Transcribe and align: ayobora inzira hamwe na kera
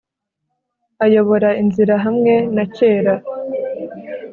ayobora 1.05 1.49
inzira 1.61 1.95
hamwe 2.05 2.33
na 2.55 2.65
kera 2.75 3.13